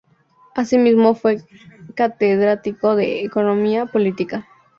Asimismo 0.55 1.13
fue 1.13 1.43
catedrático 1.93 2.95
de 2.95 3.23
Economía 3.23 3.85
Política. 3.85 4.47